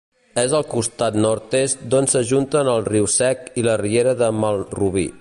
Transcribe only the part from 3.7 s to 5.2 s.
la riera de Malrubí.